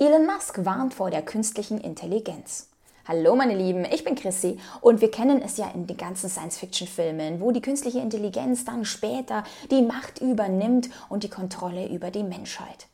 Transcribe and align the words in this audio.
Elon 0.00 0.26
Musk 0.26 0.64
warnt 0.64 0.94
vor 0.94 1.10
der 1.10 1.22
künstlichen 1.22 1.80
Intelligenz. 1.80 2.68
Hallo 3.04 3.34
meine 3.34 3.56
Lieben, 3.56 3.84
ich 3.84 4.04
bin 4.04 4.14
Chrissy 4.14 4.60
und 4.80 5.00
wir 5.00 5.10
kennen 5.10 5.42
es 5.42 5.56
ja 5.56 5.68
in 5.74 5.88
den 5.88 5.96
ganzen 5.96 6.30
Science-Fiction-Filmen, 6.30 7.40
wo 7.40 7.50
die 7.50 7.60
künstliche 7.60 7.98
Intelligenz 7.98 8.64
dann 8.64 8.84
später 8.84 9.42
die 9.72 9.82
Macht 9.82 10.20
übernimmt 10.20 10.88
und 11.08 11.24
die 11.24 11.28
Kontrolle 11.28 11.88
über 11.88 12.12
die 12.12 12.22
Menschheit. 12.22 12.86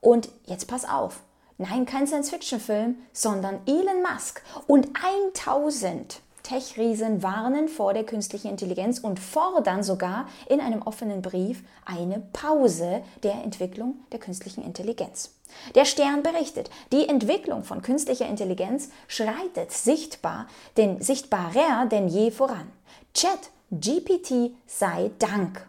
Und 0.00 0.28
jetzt 0.46 0.68
pass 0.68 0.88
auf, 0.88 1.24
nein, 1.58 1.84
kein 1.84 2.06
Science-Fiction-Film, 2.06 2.94
sondern 3.12 3.58
Elon 3.66 4.00
Musk 4.00 4.40
und 4.68 4.88
1000 5.34 6.20
Tech-Riesen 6.44 7.24
warnen 7.24 7.66
vor 7.66 7.92
der 7.92 8.04
künstlichen 8.04 8.48
Intelligenz 8.48 9.00
und 9.00 9.18
fordern 9.18 9.82
sogar 9.82 10.28
in 10.48 10.60
einem 10.60 10.82
offenen 10.82 11.22
Brief 11.22 11.64
eine 11.84 12.22
Pause 12.32 13.02
der 13.24 13.42
Entwicklung 13.42 13.96
der 14.12 14.20
künstlichen 14.20 14.62
Intelligenz. 14.62 15.32
Der 15.74 15.84
Stern 15.84 16.22
berichtet, 16.22 16.70
die 16.92 17.08
Entwicklung 17.08 17.64
von 17.64 17.82
künstlicher 17.82 18.26
Intelligenz 18.26 18.90
schreitet 19.08 19.72
sichtbar, 19.72 20.46
denn 20.76 21.00
sichtbarer 21.00 21.86
denn 21.86 22.08
je 22.08 22.30
voran. 22.30 22.70
Chat 23.14 23.50
GPT 23.70 24.52
sei 24.66 25.10
Dank. 25.18 25.66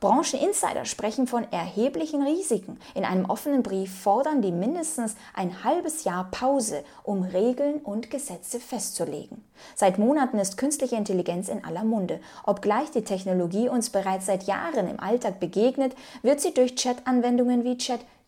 Brancheninsider 0.00 0.84
sprechen 0.84 1.26
von 1.26 1.50
erheblichen 1.50 2.22
Risiken. 2.22 2.78
In 2.94 3.04
einem 3.04 3.24
offenen 3.24 3.62
Brief 3.62 4.02
fordern 4.02 4.42
die 4.42 4.52
mindestens 4.52 5.16
ein 5.34 5.64
halbes 5.64 6.04
Jahr 6.04 6.28
Pause, 6.30 6.84
um 7.02 7.22
Regeln 7.22 7.76
und 7.76 8.10
Gesetze 8.10 8.60
festzulegen. 8.60 9.42
Seit 9.74 9.98
Monaten 9.98 10.38
ist 10.38 10.56
künstliche 10.56 10.96
Intelligenz 10.96 11.48
in 11.48 11.64
aller 11.64 11.84
Munde. 11.84 12.20
Obgleich 12.44 12.90
die 12.90 13.04
Technologie 13.04 13.68
uns 13.68 13.90
bereits 13.90 14.26
seit 14.26 14.44
Jahren 14.44 14.88
im 14.88 15.00
Alltag 15.00 15.40
begegnet, 15.40 15.94
wird 16.22 16.40
sie 16.40 16.52
durch 16.52 16.74
Chat-Anwendungen 16.74 17.64
wie 17.64 17.78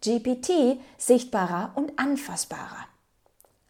ChatGPT 0.06 0.78
sichtbarer 0.98 1.72
und 1.74 1.98
anfassbarer. 1.98 2.86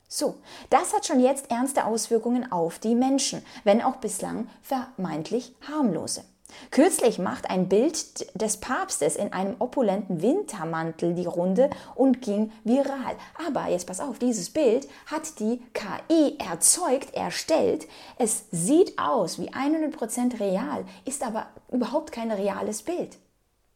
So, 0.09 0.37
das 0.71 0.95
hat 0.95 1.07
schon 1.07 1.21
jetzt 1.21 1.51
ernste 1.51 1.85
Auswirkungen 1.85 2.53
auf 2.53 2.79
die 2.79 2.95
Menschen, 2.95 3.43
wenn 3.65 3.83
auch 3.83 3.97
bislang 3.97 4.49
vermeintlich 4.63 5.55
harmlose. 5.67 6.25
Kürzlich 6.71 7.19
macht 7.19 7.51
ein 7.51 7.69
Bild 7.69 8.41
des 8.41 8.59
Papstes 8.59 9.17
in 9.17 9.33
einem 9.33 9.57
opulenten 9.59 10.23
Wintermantel 10.23 11.15
die 11.15 11.27
Runde 11.27 11.71
und 11.97 12.23
ging 12.23 12.53
viral. 12.63 13.17
Aber 13.47 13.69
jetzt 13.69 13.87
pass 13.87 14.01
auf, 14.01 14.21
dieses 14.21 14.51
Bild 14.51 14.87
hat 15.07 15.41
die 15.41 15.61
KI 15.75 16.39
erzeugt, 16.39 17.15
erstellt. 17.15 17.89
Es 18.17 18.45
sieht 18.53 18.97
aus 18.97 19.41
wie 19.41 19.51
100% 19.51 20.39
real, 20.39 20.85
ist 21.05 21.25
aber 21.25 21.49
überhaupt 21.73 22.13
kein 22.13 22.31
reales 22.31 22.83
Bild. 22.83 23.19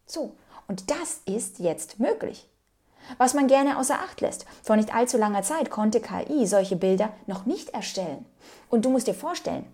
So, 0.07 0.37
und 0.69 0.91
das 0.91 1.23
ist 1.27 1.59
jetzt 1.59 1.99
möglich. 1.99 2.47
Was 3.19 3.35
man 3.35 3.47
gerne 3.47 3.79
außer 3.79 3.95
Acht 3.95 4.21
lässt. 4.21 4.47
Vor 4.63 4.77
nicht 4.77 4.95
allzu 4.95 5.19
langer 5.19 5.43
Zeit 5.43 5.71
konnte 5.71 6.01
KI 6.01 6.47
solche 6.47 6.77
Bilder 6.77 7.11
noch 7.27 7.47
nicht 7.47 7.71
erstellen. 7.71 8.25
Und 8.69 8.85
du 8.85 8.91
musst 8.91 9.07
dir 9.07 9.15
vorstellen, 9.15 9.67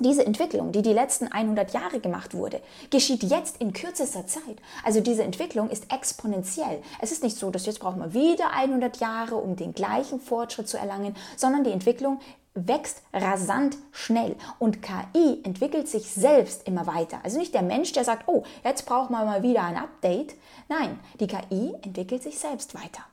diese 0.00 0.24
Entwicklung, 0.24 0.72
die 0.72 0.82
die 0.82 0.92
letzten 0.92 1.28
100 1.28 1.72
Jahre 1.74 2.00
gemacht 2.00 2.34
wurde, 2.34 2.60
geschieht 2.90 3.22
jetzt 3.22 3.58
in 3.58 3.72
kürzester 3.72 4.26
Zeit. 4.26 4.56
Also 4.84 5.00
diese 5.00 5.22
Entwicklung 5.22 5.70
ist 5.70 5.92
exponentiell. 5.92 6.82
Es 7.00 7.12
ist 7.12 7.22
nicht 7.22 7.36
so, 7.36 7.50
dass 7.50 7.66
jetzt 7.66 7.78
brauchen 7.78 8.00
wir 8.00 8.14
wieder 8.14 8.52
100 8.52 8.96
Jahre, 8.98 9.36
um 9.36 9.54
den 9.54 9.74
gleichen 9.74 10.18
Fortschritt 10.18 10.68
zu 10.68 10.78
erlangen, 10.78 11.14
sondern 11.36 11.62
die 11.64 11.70
Entwicklung 11.70 12.20
wächst 12.54 13.02
rasant 13.12 13.76
schnell 13.92 14.36
und 14.58 14.82
KI 14.82 15.40
entwickelt 15.42 15.88
sich 15.88 16.10
selbst 16.12 16.66
immer 16.66 16.86
weiter. 16.86 17.20
Also 17.22 17.38
nicht 17.38 17.54
der 17.54 17.62
Mensch, 17.62 17.92
der 17.92 18.04
sagt, 18.04 18.28
oh, 18.28 18.44
jetzt 18.64 18.84
brauchen 18.86 19.12
wir 19.12 19.24
mal 19.24 19.42
wieder 19.42 19.62
ein 19.64 19.76
Update. 19.76 20.34
Nein, 20.68 20.98
die 21.20 21.26
KI 21.26 21.74
entwickelt 21.82 22.22
sich 22.22 22.38
selbst 22.38 22.74
weiter. 22.74 23.04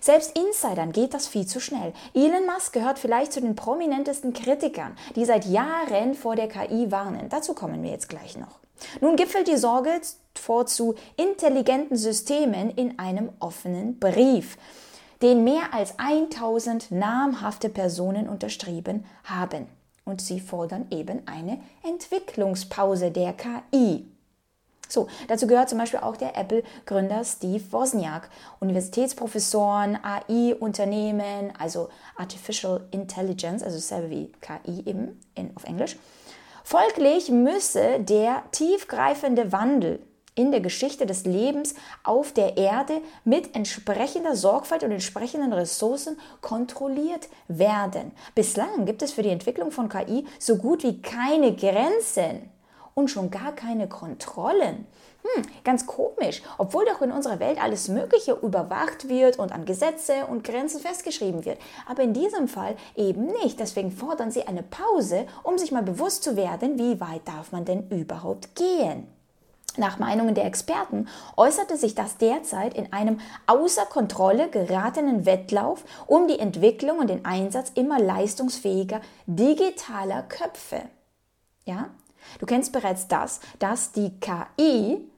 Selbst 0.00 0.36
Insidern 0.38 0.92
geht 0.92 1.14
das 1.14 1.26
viel 1.26 1.46
zu 1.46 1.60
schnell. 1.60 1.92
Elon 2.14 2.46
Musk 2.46 2.72
gehört 2.72 2.98
vielleicht 2.98 3.32
zu 3.32 3.40
den 3.40 3.54
prominentesten 3.54 4.32
Kritikern, 4.32 4.96
die 5.14 5.24
seit 5.24 5.44
Jahren 5.44 6.14
vor 6.14 6.36
der 6.36 6.48
KI 6.48 6.90
warnen. 6.90 7.28
Dazu 7.28 7.54
kommen 7.54 7.82
wir 7.82 7.90
jetzt 7.90 8.08
gleich 8.08 8.36
noch. 8.38 8.60
Nun 9.00 9.16
gipfelt 9.16 9.48
die 9.48 9.56
Sorge 9.56 10.00
vor 10.34 10.66
zu 10.66 10.94
intelligenten 11.16 11.96
Systemen 11.96 12.70
in 12.70 12.98
einem 12.98 13.30
offenen 13.40 13.98
Brief, 13.98 14.56
den 15.22 15.44
mehr 15.44 15.72
als 15.72 15.98
1000 15.98 16.90
namhafte 16.90 17.68
Personen 17.68 18.28
unterschrieben 18.28 19.04
haben. 19.24 19.66
Und 20.04 20.20
sie 20.20 20.40
fordern 20.40 20.86
eben 20.90 21.26
eine 21.26 21.60
Entwicklungspause 21.82 23.10
der 23.10 23.32
KI. 23.32 24.06
So, 24.88 25.08
dazu 25.28 25.46
gehört 25.46 25.70
zum 25.70 25.78
Beispiel 25.78 26.00
auch 26.00 26.16
der 26.16 26.36
Apple-Gründer 26.36 27.24
Steve 27.24 27.64
Wozniak, 27.70 28.28
Universitätsprofessoren, 28.60 29.98
AI-Unternehmen, 30.02 31.52
also 31.58 31.88
Artificial 32.16 32.86
Intelligence, 32.90 33.62
also 33.62 33.78
selber 33.78 34.10
wie 34.10 34.30
KI 34.40 34.82
eben 34.84 35.20
in, 35.34 35.50
auf 35.56 35.64
Englisch. 35.64 35.96
Folglich 36.62 37.30
müsse 37.30 38.00
der 38.00 38.42
tiefgreifende 38.52 39.52
Wandel 39.52 40.00
in 40.34 40.50
der 40.50 40.60
Geschichte 40.60 41.06
des 41.06 41.24
Lebens 41.24 41.74
auf 42.02 42.32
der 42.32 42.56
Erde 42.56 43.00
mit 43.24 43.54
entsprechender 43.54 44.34
Sorgfalt 44.34 44.82
und 44.82 44.90
entsprechenden 44.90 45.52
Ressourcen 45.52 46.18
kontrolliert 46.40 47.28
werden. 47.48 48.12
Bislang 48.34 48.84
gibt 48.84 49.02
es 49.02 49.12
für 49.12 49.22
die 49.22 49.30
Entwicklung 49.30 49.70
von 49.70 49.88
KI 49.88 50.26
so 50.38 50.56
gut 50.56 50.82
wie 50.82 51.00
keine 51.00 51.54
Grenzen 51.54 52.50
und 52.94 53.10
schon 53.10 53.30
gar 53.30 53.52
keine 53.52 53.88
Kontrollen. 53.88 54.86
Hm, 55.22 55.42
ganz 55.64 55.86
komisch, 55.86 56.42
obwohl 56.58 56.84
doch 56.84 57.00
in 57.00 57.10
unserer 57.10 57.40
Welt 57.40 57.62
alles 57.62 57.88
Mögliche 57.88 58.32
überwacht 58.32 59.08
wird 59.08 59.38
und 59.38 59.52
an 59.52 59.64
Gesetze 59.64 60.26
und 60.28 60.44
Grenzen 60.44 60.80
festgeschrieben 60.80 61.46
wird. 61.46 61.58
Aber 61.88 62.02
in 62.02 62.12
diesem 62.12 62.46
Fall 62.46 62.76
eben 62.94 63.26
nicht. 63.42 63.58
Deswegen 63.58 63.90
fordern 63.90 64.30
sie 64.30 64.46
eine 64.46 64.62
Pause, 64.62 65.26
um 65.42 65.56
sich 65.56 65.72
mal 65.72 65.82
bewusst 65.82 66.24
zu 66.24 66.36
werden, 66.36 66.78
wie 66.78 67.00
weit 67.00 67.26
darf 67.26 67.52
man 67.52 67.64
denn 67.64 67.88
überhaupt 67.88 68.54
gehen. 68.54 69.06
Nach 69.76 69.98
Meinungen 69.98 70.34
der 70.34 70.44
Experten 70.44 71.08
äußerte 71.36 71.76
sich 71.76 71.94
das 71.94 72.16
derzeit 72.16 72.74
in 72.74 72.92
einem 72.92 73.20
außer 73.46 73.86
Kontrolle 73.86 74.48
geratenen 74.48 75.26
Wettlauf 75.26 75.84
um 76.06 76.28
die 76.28 76.38
Entwicklung 76.38 76.98
und 76.98 77.10
den 77.10 77.24
Einsatz 77.24 77.72
immer 77.74 77.98
leistungsfähiger 77.98 79.00
digitaler 79.26 80.22
Köpfe. 80.22 80.82
Ja, 81.64 81.90
Du 82.38 82.46
kennst 82.46 82.72
bereits 82.72 83.08
das, 83.08 83.40
dass 83.58 83.92
die 83.92 84.12
KI 84.20 85.08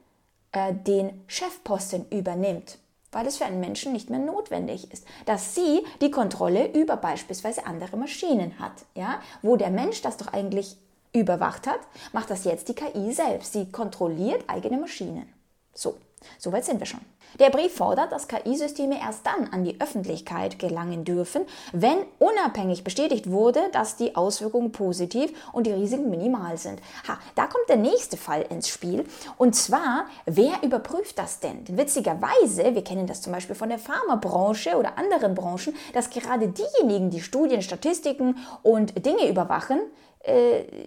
äh, 0.52 0.74
den 0.74 1.22
Chefposten 1.26 2.06
übernimmt, 2.10 2.78
weil 3.12 3.26
es 3.26 3.38
für 3.38 3.44
einen 3.44 3.60
Menschen 3.60 3.92
nicht 3.92 4.10
mehr 4.10 4.18
notwendig 4.18 4.92
ist, 4.92 5.06
dass 5.24 5.54
sie 5.54 5.82
die 6.00 6.10
Kontrolle 6.10 6.72
über 6.72 6.96
beispielsweise 6.96 7.66
andere 7.66 7.96
Maschinen 7.96 8.58
hat. 8.58 8.84
Ja? 8.94 9.20
Wo 9.42 9.56
der 9.56 9.70
Mensch 9.70 10.02
das 10.02 10.16
doch 10.16 10.32
eigentlich 10.32 10.76
überwacht 11.20 11.66
hat, 11.66 11.80
macht 12.12 12.30
das 12.30 12.44
jetzt 12.44 12.68
die 12.68 12.74
KI 12.74 13.12
selbst. 13.12 13.52
Sie 13.52 13.70
kontrolliert 13.70 14.44
eigene 14.46 14.78
Maschinen. 14.78 15.32
So, 15.74 15.96
soweit 16.38 16.64
sind 16.64 16.80
wir 16.80 16.86
schon. 16.86 17.00
Der 17.40 17.50
Brief 17.50 17.74
fordert, 17.74 18.12
dass 18.12 18.28
KI-Systeme 18.28 18.98
erst 18.98 19.26
dann 19.26 19.52
an 19.52 19.64
die 19.64 19.78
Öffentlichkeit 19.80 20.58
gelangen 20.58 21.04
dürfen, 21.04 21.42
wenn 21.72 21.98
unabhängig 22.18 22.82
bestätigt 22.82 23.30
wurde, 23.30 23.60
dass 23.72 23.96
die 23.96 24.16
Auswirkungen 24.16 24.72
positiv 24.72 25.32
und 25.52 25.66
die 25.66 25.72
Risiken 25.72 26.08
minimal 26.08 26.56
sind. 26.56 26.80
Ha, 27.06 27.18
da 27.34 27.46
kommt 27.46 27.68
der 27.68 27.76
nächste 27.76 28.16
Fall 28.16 28.42
ins 28.48 28.68
Spiel. 28.68 29.04
Und 29.36 29.54
zwar, 29.54 30.06
wer 30.24 30.62
überprüft 30.62 31.18
das 31.18 31.40
denn? 31.40 31.46
denn 31.46 31.78
witzigerweise, 31.78 32.74
wir 32.74 32.84
kennen 32.84 33.06
das 33.06 33.22
zum 33.22 33.32
Beispiel 33.32 33.54
von 33.54 33.68
der 33.68 33.78
Pharmabranche 33.78 34.76
oder 34.76 34.98
anderen 34.98 35.34
Branchen, 35.34 35.74
dass 35.92 36.10
gerade 36.10 36.48
diejenigen, 36.48 37.10
die 37.10 37.20
Studien, 37.20 37.62
Statistiken 37.62 38.36
und 38.62 39.04
Dinge 39.04 39.28
überwachen, 39.28 39.80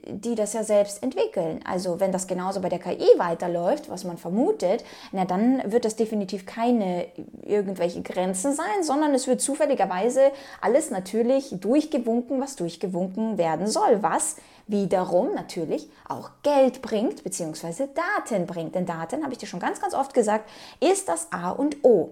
die 0.07 0.35
das 0.35 0.53
ja 0.53 0.63
selbst 0.63 1.01
entwickeln. 1.01 1.61
Also 1.65 1.99
wenn 1.99 2.11
das 2.11 2.27
genauso 2.27 2.59
bei 2.59 2.69
der 2.69 2.79
KI 2.79 3.07
weiterläuft, 3.17 3.89
was 3.89 4.03
man 4.03 4.17
vermutet, 4.17 4.83
na 5.11 5.25
dann 5.25 5.61
wird 5.71 5.85
das 5.85 5.95
definitiv 5.95 6.45
keine 6.45 7.07
irgendwelche 7.43 8.01
Grenzen 8.01 8.53
sein, 8.53 8.83
sondern 8.83 9.13
es 9.13 9.27
wird 9.27 9.41
zufälligerweise 9.41 10.31
alles 10.61 10.91
natürlich 10.91 11.51
durchgewunken, 11.59 12.41
was 12.41 12.57
durchgewunken 12.57 13.37
werden 13.37 13.67
soll, 13.67 14.03
was 14.03 14.35
wiederum 14.67 15.33
natürlich 15.33 15.89
auch 16.07 16.29
Geld 16.43 16.81
bringt, 16.81 17.23
beziehungsweise 17.23 17.87
Daten 17.87 18.45
bringt. 18.45 18.75
Denn 18.75 18.85
Daten, 18.85 19.23
habe 19.23 19.33
ich 19.33 19.39
dir 19.39 19.47
schon 19.47 19.59
ganz, 19.59 19.81
ganz 19.81 19.93
oft 19.93 20.13
gesagt, 20.13 20.49
ist 20.79 21.09
das 21.09 21.27
A 21.31 21.49
und 21.51 21.83
O. 21.83 22.09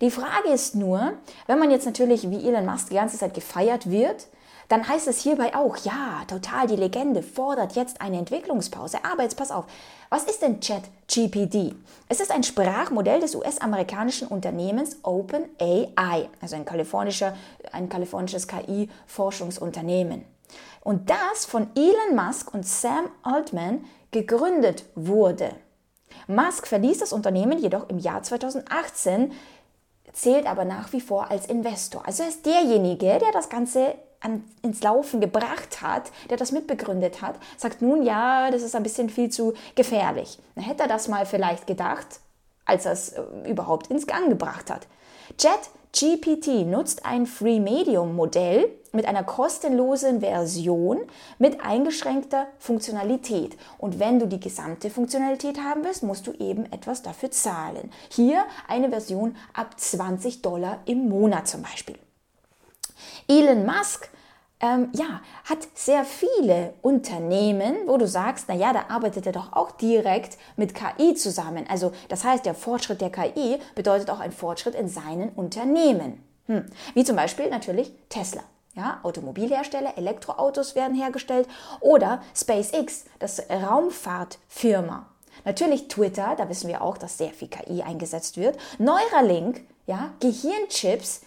Die 0.00 0.10
Frage 0.10 0.50
ist 0.50 0.76
nur, 0.76 1.14
wenn 1.46 1.58
man 1.58 1.70
jetzt 1.70 1.86
natürlich 1.86 2.30
wie 2.30 2.46
Elon 2.46 2.66
Musk 2.66 2.90
die 2.90 2.94
ganze 2.94 3.18
Zeit 3.18 3.34
gefeiert 3.34 3.90
wird, 3.90 4.28
dann 4.68 4.86
heißt 4.86 5.08
es 5.08 5.22
hierbei 5.22 5.54
auch, 5.54 5.76
ja, 5.78 6.22
total, 6.26 6.66
die 6.66 6.76
Legende 6.76 7.22
fordert 7.22 7.74
jetzt 7.74 8.02
eine 8.02 8.18
Entwicklungspause. 8.18 8.98
Aber 9.02 9.22
jetzt 9.22 9.36
pass 9.36 9.50
auf, 9.50 9.64
was 10.10 10.24
ist 10.24 10.42
denn 10.42 10.60
ChatGPD? 10.60 11.74
Es 12.08 12.20
ist 12.20 12.30
ein 12.30 12.42
Sprachmodell 12.42 13.20
des 13.20 13.34
US-amerikanischen 13.34 14.28
Unternehmens 14.28 14.98
OpenAI, 15.02 16.28
also 16.40 16.56
ein, 16.56 16.66
kalifornischer, 16.66 17.34
ein 17.72 17.88
kalifornisches 17.88 18.46
KI-Forschungsunternehmen. 18.46 20.24
Und 20.82 21.08
das 21.08 21.46
von 21.46 21.68
Elon 21.74 22.14
Musk 22.14 22.52
und 22.52 22.66
Sam 22.66 23.08
Altman 23.22 23.84
gegründet 24.10 24.84
wurde. 24.94 25.50
Musk 26.26 26.66
verließ 26.66 26.98
das 26.98 27.12
Unternehmen 27.12 27.58
jedoch 27.58 27.88
im 27.88 27.98
Jahr 27.98 28.22
2018 28.22 29.32
zählt 30.12 30.46
aber 30.46 30.64
nach 30.64 30.92
wie 30.92 31.00
vor 31.00 31.30
als 31.30 31.46
Investor. 31.46 32.06
Also 32.06 32.22
er 32.22 32.30
ist 32.30 32.44
derjenige, 32.44 33.18
der 33.18 33.32
das 33.32 33.48
Ganze 33.48 33.94
an, 34.20 34.44
ins 34.62 34.82
Laufen 34.82 35.20
gebracht 35.20 35.82
hat, 35.82 36.10
der 36.30 36.36
das 36.36 36.52
mitbegründet 36.52 37.22
hat, 37.22 37.36
sagt 37.56 37.82
nun, 37.82 38.02
ja, 38.02 38.50
das 38.50 38.62
ist 38.62 38.74
ein 38.74 38.82
bisschen 38.82 39.10
viel 39.10 39.30
zu 39.30 39.54
gefährlich. 39.74 40.38
Dann 40.54 40.64
hätte 40.64 40.82
er 40.82 40.88
das 40.88 41.08
mal 41.08 41.26
vielleicht 41.26 41.66
gedacht, 41.66 42.20
als 42.64 42.86
er 42.86 42.92
es 42.92 43.10
äh, 43.10 43.22
überhaupt 43.48 43.88
ins 43.88 44.06
Gang 44.06 44.28
gebracht 44.28 44.70
hat. 44.70 44.86
Jet 45.38 45.70
GPT 45.92 46.66
nutzt 46.66 47.06
ein 47.06 47.26
Free-Medium-Modell 47.26 48.70
mit 48.92 49.06
einer 49.06 49.24
kostenlosen 49.24 50.20
Version 50.20 50.98
mit 51.38 51.62
eingeschränkter 51.62 52.46
Funktionalität. 52.58 53.56
Und 53.78 53.98
wenn 53.98 54.18
du 54.18 54.26
die 54.26 54.40
gesamte 54.40 54.90
Funktionalität 54.90 55.58
haben 55.58 55.84
willst, 55.84 56.02
musst 56.02 56.26
du 56.26 56.32
eben 56.32 56.70
etwas 56.72 57.02
dafür 57.02 57.30
zahlen. 57.30 57.90
Hier 58.10 58.44
eine 58.66 58.90
Version 58.90 59.36
ab 59.54 59.78
20 59.78 60.42
Dollar 60.42 60.80
im 60.84 61.08
Monat 61.08 61.48
zum 61.48 61.62
Beispiel. 61.62 61.98
Elon 63.28 63.66
Musk 63.66 64.10
ähm, 64.60 64.88
ja, 64.92 65.20
hat 65.44 65.68
sehr 65.74 66.04
viele 66.04 66.74
Unternehmen, 66.82 67.76
wo 67.86 67.96
du 67.96 68.06
sagst, 68.06 68.46
na 68.48 68.54
ja, 68.54 68.72
da 68.72 68.86
arbeitet 68.88 69.26
er 69.26 69.32
doch 69.32 69.52
auch 69.52 69.70
direkt 69.72 70.36
mit 70.56 70.74
KI 70.74 71.14
zusammen. 71.14 71.64
Also 71.68 71.92
das 72.08 72.24
heißt, 72.24 72.44
der 72.44 72.54
Fortschritt 72.54 73.00
der 73.00 73.10
KI 73.10 73.58
bedeutet 73.74 74.10
auch 74.10 74.20
ein 74.20 74.32
Fortschritt 74.32 74.74
in 74.74 74.88
seinen 74.88 75.30
Unternehmen. 75.30 76.24
Hm. 76.46 76.66
Wie 76.94 77.04
zum 77.04 77.16
Beispiel 77.16 77.48
natürlich 77.50 77.92
Tesla. 78.08 78.42
Ja, 78.74 79.00
Automobilhersteller, 79.02 79.98
Elektroautos 79.98 80.76
werden 80.76 80.96
hergestellt 80.96 81.48
oder 81.80 82.22
SpaceX, 82.34 83.06
das 83.18 83.42
Raumfahrtfirma. 83.50 85.06
Natürlich 85.44 85.88
Twitter, 85.88 86.34
da 86.36 86.48
wissen 86.48 86.68
wir 86.68 86.82
auch, 86.82 86.96
dass 86.96 87.18
sehr 87.18 87.30
viel 87.30 87.48
KI 87.48 87.82
eingesetzt 87.82 88.36
wird. 88.36 88.56
Neuralink, 88.78 89.62
ja, 89.86 90.10
Gehirnchips, 90.20 91.22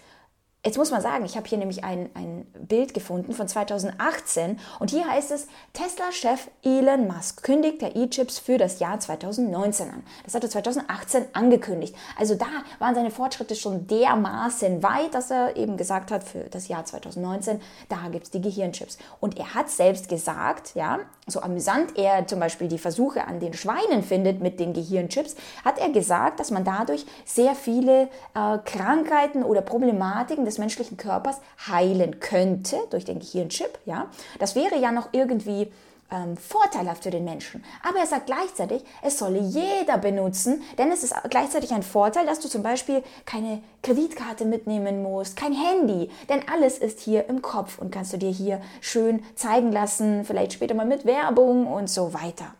Jetzt 0.63 0.77
muss 0.77 0.91
man 0.91 1.01
sagen, 1.01 1.25
ich 1.25 1.35
habe 1.37 1.47
hier 1.47 1.57
nämlich 1.57 1.83
ein, 1.83 2.11
ein 2.13 2.45
Bild 2.53 2.93
gefunden 2.93 3.33
von 3.33 3.47
2018 3.47 4.59
und 4.77 4.91
hier 4.91 5.07
heißt 5.07 5.31
es, 5.31 5.47
Tesla-Chef 5.73 6.51
Elon 6.61 7.07
Musk 7.07 7.41
kündigt 7.41 7.81
der 7.81 7.95
E-Chips 7.95 8.37
für 8.37 8.59
das 8.59 8.77
Jahr 8.77 8.99
2019 8.99 9.89
an. 9.89 10.03
Das 10.23 10.35
hat 10.35 10.43
er 10.43 10.51
2018 10.51 11.25
angekündigt. 11.33 11.95
Also 12.15 12.35
da 12.35 12.45
waren 12.77 12.93
seine 12.93 13.09
Fortschritte 13.09 13.55
schon 13.55 13.87
dermaßen 13.87 14.83
weit, 14.83 15.15
dass 15.15 15.31
er 15.31 15.57
eben 15.57 15.77
gesagt 15.77 16.11
hat, 16.11 16.23
für 16.23 16.43
das 16.43 16.67
Jahr 16.67 16.85
2019, 16.85 17.59
da 17.89 18.09
gibt 18.11 18.25
es 18.25 18.29
die 18.29 18.41
Gehirnchips. 18.41 18.99
Und 19.19 19.39
er 19.39 19.55
hat 19.55 19.67
selbst 19.67 20.09
gesagt, 20.09 20.75
ja, 20.75 20.99
so 21.25 21.41
amüsant 21.41 21.97
er 21.97 22.27
zum 22.27 22.39
Beispiel 22.39 22.67
die 22.67 22.77
Versuche 22.77 23.25
an 23.25 23.39
den 23.39 23.53
Schweinen 23.53 24.03
findet 24.03 24.41
mit 24.41 24.59
den 24.59 24.73
Gehirnchips, 24.73 25.35
hat 25.65 25.79
er 25.79 25.89
gesagt, 25.89 26.39
dass 26.39 26.51
man 26.51 26.63
dadurch 26.63 27.07
sehr 27.25 27.55
viele 27.55 28.09
äh, 28.35 28.59
Krankheiten 28.63 29.41
oder 29.41 29.61
Problematiken 29.61 30.45
des 30.51 30.59
menschlichen 30.59 30.97
Körpers 30.97 31.37
heilen 31.67 32.19
könnte 32.19 32.77
durch 32.89 33.05
den 33.05 33.19
Gehirnchip. 33.19 33.79
Ja, 33.85 34.09
das 34.39 34.55
wäre 34.55 34.77
ja 34.77 34.91
noch 34.91 35.09
irgendwie 35.13 35.71
ähm, 36.11 36.35
vorteilhaft 36.37 37.03
für 37.03 37.09
den 37.09 37.23
Menschen. 37.23 37.63
Aber 37.87 37.99
er 37.99 38.05
sagt 38.05 38.25
gleichzeitig, 38.25 38.83
es 39.01 39.17
solle 39.17 39.39
jeder 39.39 39.97
benutzen, 39.97 40.61
denn 40.77 40.91
es 40.91 41.03
ist 41.03 41.15
gleichzeitig 41.29 41.73
ein 41.73 41.83
Vorteil, 41.83 42.25
dass 42.25 42.39
du 42.39 42.49
zum 42.49 42.63
Beispiel 42.63 43.01
keine 43.25 43.63
Kreditkarte 43.81 44.45
mitnehmen 44.45 45.01
musst, 45.01 45.37
kein 45.37 45.53
Handy, 45.53 46.09
denn 46.29 46.41
alles 46.51 46.77
ist 46.77 46.99
hier 46.99 47.27
im 47.29 47.41
Kopf 47.41 47.79
und 47.79 47.91
kannst 47.91 48.13
du 48.13 48.17
dir 48.17 48.31
hier 48.31 48.61
schön 48.81 49.23
zeigen 49.35 49.71
lassen, 49.71 50.25
vielleicht 50.25 50.53
später 50.53 50.75
mal 50.75 50.85
mit 50.85 51.05
Werbung 51.05 51.65
und 51.65 51.89
so 51.89 52.13
weiter. 52.13 52.53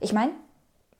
Ich 0.00 0.12
meine, 0.12 0.32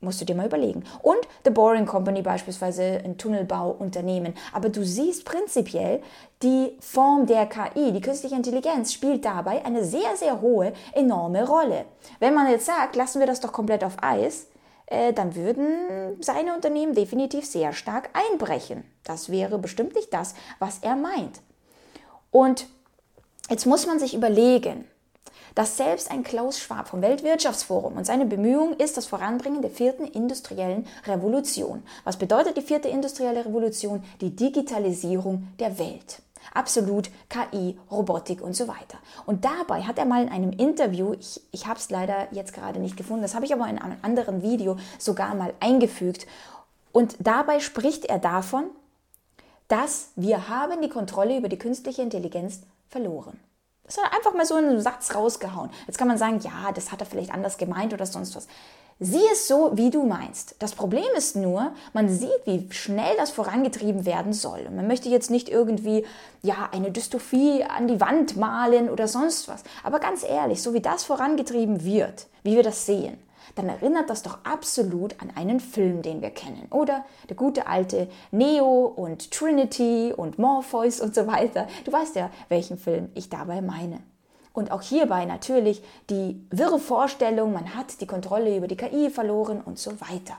Musst 0.04 0.20
du 0.20 0.24
dir 0.24 0.34
mal 0.34 0.46
überlegen. 0.46 0.84
Und 1.02 1.18
The 1.44 1.50
Boring 1.50 1.86
Company 1.86 2.22
beispielsweise, 2.22 3.00
ein 3.04 3.16
Tunnelbauunternehmen. 3.18 4.34
Aber 4.52 4.68
du 4.68 4.84
siehst 4.84 5.24
prinzipiell, 5.24 6.02
die 6.42 6.76
Form 6.80 7.26
der 7.26 7.46
KI, 7.46 7.92
die 7.92 8.00
künstliche 8.00 8.36
Intelligenz, 8.36 8.92
spielt 8.92 9.24
dabei 9.24 9.64
eine 9.64 9.84
sehr, 9.84 10.16
sehr 10.16 10.40
hohe, 10.40 10.72
enorme 10.92 11.46
Rolle. 11.46 11.86
Wenn 12.20 12.34
man 12.34 12.50
jetzt 12.50 12.66
sagt, 12.66 12.96
lassen 12.96 13.20
wir 13.20 13.26
das 13.26 13.40
doch 13.40 13.52
komplett 13.52 13.82
auf 13.82 13.96
Eis, 14.02 14.48
äh, 14.86 15.12
dann 15.12 15.34
würden 15.34 16.22
seine 16.22 16.54
Unternehmen 16.54 16.94
definitiv 16.94 17.46
sehr 17.46 17.72
stark 17.72 18.10
einbrechen. 18.12 18.84
Das 19.02 19.30
wäre 19.30 19.58
bestimmt 19.58 19.94
nicht 19.94 20.12
das, 20.12 20.34
was 20.58 20.80
er 20.80 20.96
meint. 20.96 21.40
Und 22.30 22.66
jetzt 23.48 23.66
muss 23.66 23.86
man 23.86 23.98
sich 23.98 24.14
überlegen, 24.14 24.86
dass 25.54 25.76
selbst 25.76 26.10
ein 26.10 26.24
Klaus 26.24 26.58
Schwab 26.58 26.88
vom 26.88 27.02
Weltwirtschaftsforum 27.02 27.96
und 27.96 28.04
seine 28.04 28.26
Bemühung 28.26 28.74
ist 28.76 28.96
das 28.96 29.06
Voranbringen 29.06 29.62
der 29.62 29.70
vierten 29.70 30.04
industriellen 30.04 30.86
Revolution. 31.06 31.82
Was 32.04 32.16
bedeutet 32.16 32.56
die 32.56 32.62
vierte 32.62 32.88
industrielle 32.88 33.44
Revolution? 33.44 34.02
Die 34.20 34.34
Digitalisierung 34.34 35.48
der 35.58 35.78
Welt. 35.78 36.22
Absolut 36.52 37.10
KI, 37.28 37.78
Robotik 37.90 38.42
und 38.42 38.54
so 38.54 38.68
weiter. 38.68 38.98
Und 39.26 39.44
dabei 39.44 39.82
hat 39.82 39.98
er 39.98 40.04
mal 40.04 40.22
in 40.22 40.28
einem 40.28 40.52
Interview, 40.52 41.14
ich, 41.18 41.40
ich 41.52 41.66
habe 41.66 41.78
es 41.78 41.90
leider 41.90 42.28
jetzt 42.32 42.52
gerade 42.52 42.80
nicht 42.80 42.96
gefunden, 42.96 43.22
das 43.22 43.34
habe 43.34 43.46
ich 43.46 43.54
aber 43.54 43.68
in 43.68 43.78
einem 43.78 43.96
anderen 44.02 44.42
Video 44.42 44.76
sogar 44.98 45.34
mal 45.34 45.54
eingefügt. 45.60 46.26
Und 46.92 47.16
dabei 47.18 47.60
spricht 47.60 48.04
er 48.04 48.18
davon, 48.18 48.66
dass 49.68 50.10
wir 50.16 50.48
haben 50.48 50.82
die 50.82 50.90
Kontrolle 50.90 51.38
über 51.38 51.48
die 51.48 51.58
künstliche 51.58 52.02
Intelligenz 52.02 52.60
verloren. 52.88 53.40
Das 53.86 53.98
hat 53.98 54.14
einfach 54.14 54.32
mal 54.34 54.46
so 54.46 54.54
einen 54.54 54.80
Satz 54.80 55.14
rausgehauen. 55.14 55.70
Jetzt 55.86 55.98
kann 55.98 56.08
man 56.08 56.16
sagen, 56.16 56.40
ja, 56.40 56.72
das 56.72 56.90
hat 56.90 57.00
er 57.00 57.06
vielleicht 57.06 57.32
anders 57.32 57.58
gemeint 57.58 57.92
oder 57.92 58.06
sonst 58.06 58.34
was. 58.34 58.48
Sieh 59.00 59.26
es 59.32 59.48
so, 59.48 59.72
wie 59.74 59.90
du 59.90 60.04
meinst. 60.04 60.54
Das 60.60 60.72
Problem 60.72 61.04
ist 61.16 61.34
nur, 61.34 61.72
man 61.92 62.08
sieht, 62.08 62.46
wie 62.46 62.68
schnell 62.70 63.16
das 63.16 63.30
vorangetrieben 63.30 64.06
werden 64.06 64.32
soll. 64.32 64.60
Und 64.68 64.76
man 64.76 64.86
möchte 64.86 65.08
jetzt 65.08 65.30
nicht 65.30 65.48
irgendwie, 65.48 66.06
ja, 66.42 66.68
eine 66.70 66.92
Dystopie 66.92 67.64
an 67.64 67.88
die 67.88 68.00
Wand 68.00 68.36
malen 68.36 68.88
oder 68.88 69.08
sonst 69.08 69.48
was. 69.48 69.64
Aber 69.82 69.98
ganz 69.98 70.22
ehrlich, 70.22 70.62
so 70.62 70.74
wie 70.74 70.80
das 70.80 71.02
vorangetrieben 71.02 71.84
wird, 71.84 72.28
wie 72.44 72.54
wir 72.54 72.62
das 72.62 72.86
sehen, 72.86 73.18
dann 73.54 73.68
erinnert 73.68 74.10
das 74.10 74.22
doch 74.22 74.38
absolut 74.44 75.20
an 75.20 75.30
einen 75.34 75.60
Film, 75.60 76.02
den 76.02 76.22
wir 76.22 76.30
kennen. 76.30 76.66
Oder 76.70 77.04
der 77.28 77.36
gute 77.36 77.66
alte 77.66 78.08
Neo 78.30 78.86
und 78.86 79.30
Trinity 79.30 80.12
und 80.16 80.38
Morpheus 80.38 81.00
und 81.00 81.14
so 81.14 81.26
weiter. 81.26 81.66
Du 81.84 81.92
weißt 81.92 82.16
ja, 82.16 82.30
welchen 82.48 82.78
Film 82.78 83.10
ich 83.14 83.28
dabei 83.28 83.60
meine. 83.60 84.00
Und 84.52 84.70
auch 84.70 84.82
hierbei 84.82 85.24
natürlich 85.24 85.82
die 86.10 86.46
wirre 86.50 86.78
Vorstellung, 86.78 87.52
man 87.52 87.74
hat 87.74 88.00
die 88.00 88.06
Kontrolle 88.06 88.56
über 88.56 88.68
die 88.68 88.76
KI 88.76 89.10
verloren 89.10 89.60
und 89.60 89.78
so 89.78 89.92
weiter. 90.00 90.36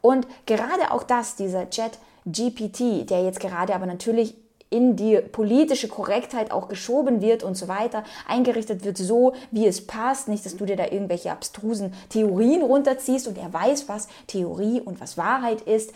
Und 0.00 0.26
gerade 0.46 0.90
auch 0.90 1.02
das, 1.02 1.36
dieser 1.36 1.68
Chat 1.68 1.98
GPT, 2.24 3.08
der 3.08 3.24
jetzt 3.24 3.40
gerade 3.40 3.74
aber 3.74 3.86
natürlich 3.86 4.34
in 4.76 4.94
die 4.94 5.16
politische 5.16 5.88
Korrektheit 5.88 6.50
auch 6.50 6.68
geschoben 6.68 7.22
wird 7.22 7.42
und 7.42 7.54
so 7.54 7.66
weiter, 7.66 8.04
eingerichtet 8.28 8.84
wird 8.84 8.98
so, 8.98 9.32
wie 9.50 9.66
es 9.66 9.86
passt. 9.86 10.28
Nicht, 10.28 10.44
dass 10.44 10.56
du 10.56 10.66
dir 10.66 10.76
da 10.76 10.84
irgendwelche 10.84 11.32
abstrusen 11.32 11.94
Theorien 12.10 12.62
runterziehst 12.62 13.26
und 13.26 13.38
er 13.38 13.52
weiß, 13.52 13.88
was 13.88 14.08
Theorie 14.26 14.80
und 14.80 15.00
was 15.00 15.16
Wahrheit 15.16 15.62
ist. 15.62 15.92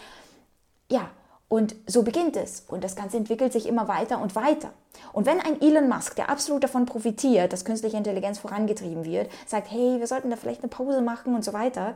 Ja, 0.91 1.11
und 1.49 1.75
so 1.87 2.03
beginnt 2.03 2.37
es. 2.37 2.65
Und 2.69 2.85
das 2.85 2.97
Ganze 2.97 3.17
entwickelt 3.17 3.53
sich 3.53 3.67
immer 3.67 3.89
weiter 3.89 4.23
und 4.23 4.35
weiter. 4.35 4.73
Und 5.13 5.27
wenn 5.27 5.41
ein 5.41 5.61
Elon 5.61 5.89
Musk, 5.89 6.17
der 6.17 6.31
absolut 6.31 6.65
davon 6.65 6.87
profitiert, 6.87 7.53
dass 7.53 7.65
künstliche 7.65 7.97
Intelligenz 7.97 8.39
vorangetrieben 8.39 9.05
wird, 9.05 9.31
sagt, 9.47 9.71
hey, 9.71 9.99
wir 9.99 10.07
sollten 10.07 10.31
da 10.31 10.37
vielleicht 10.37 10.63
eine 10.63 10.71
Pause 10.71 11.03
machen 11.03 11.35
und 11.35 11.45
so 11.45 11.53
weiter, 11.53 11.95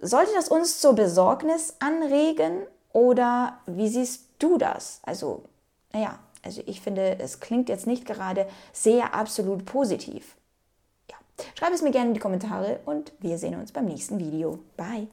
sollte 0.00 0.32
das 0.34 0.48
uns 0.48 0.80
zur 0.80 0.94
Besorgnis 0.94 1.76
anregen 1.78 2.66
oder 2.92 3.58
wie 3.66 3.88
siehst 3.88 4.24
du 4.38 4.58
das? 4.58 5.00
Also 5.04 5.44
naja, 5.92 6.18
also 6.42 6.62
ich 6.66 6.80
finde, 6.80 7.18
es 7.18 7.40
klingt 7.40 7.68
jetzt 7.68 7.86
nicht 7.86 8.06
gerade 8.06 8.48
sehr 8.72 9.14
absolut 9.14 9.64
positiv. 9.64 10.36
Ja, 11.10 11.16
schreib 11.54 11.72
es 11.72 11.82
mir 11.82 11.90
gerne 11.90 12.08
in 12.08 12.14
die 12.14 12.20
Kommentare 12.20 12.80
und 12.84 13.12
wir 13.20 13.38
sehen 13.38 13.58
uns 13.58 13.72
beim 13.72 13.86
nächsten 13.86 14.18
Video. 14.18 14.60
Bye! 14.76 15.08